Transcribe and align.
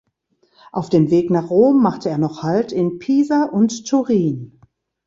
Auf 0.71 0.89
dem 0.89 1.11
Weg 1.11 1.29
nach 1.29 1.51
Rom 1.51 1.79
machte 1.83 2.09
er 2.09 2.17
noch 2.17 2.41
Halt 2.41 2.71
in 2.71 2.97
Pisa 2.97 3.43
und 3.43 3.85
Turin. 3.87 4.59